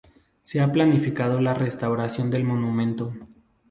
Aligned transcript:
Se 0.41 0.59
ha 0.59 0.71
planificado 0.71 1.39
la 1.41 1.53
restauración 1.53 2.31
del 2.31 2.43
monumento. 2.43 3.13